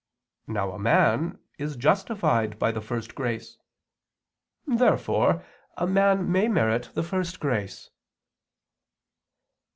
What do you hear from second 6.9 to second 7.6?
the first